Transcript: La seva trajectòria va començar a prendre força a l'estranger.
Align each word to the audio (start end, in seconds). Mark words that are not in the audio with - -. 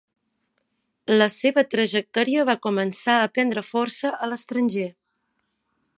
La 1.21 1.27
seva 1.33 1.63
trajectòria 1.75 2.47
va 2.51 2.57
començar 2.65 3.19
a 3.21 3.29
prendre 3.35 3.67
força 3.69 4.15
a 4.27 4.31
l'estranger. 4.33 4.89